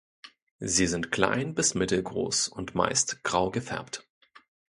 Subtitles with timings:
[0.57, 4.03] Sie sind klein bis mittelgroß und meist grau gefärbt.